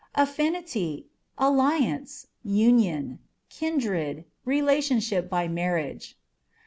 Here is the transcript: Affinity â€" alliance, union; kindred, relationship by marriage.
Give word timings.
Affinity 0.15 1.11
â€" 1.37 1.45
alliance, 1.49 2.25
union; 2.43 3.19
kindred, 3.49 4.25
relationship 4.45 5.29
by 5.29 5.47
marriage. 5.47 6.17